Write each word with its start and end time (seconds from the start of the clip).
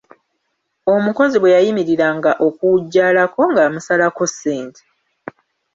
Omukozi 0.95 1.37
bwe 1.39 1.53
yayimiriranga 1.55 2.31
okuwujjaalako, 2.47 3.41
ng'amusalako 3.51 4.23
ssente! 4.31 4.81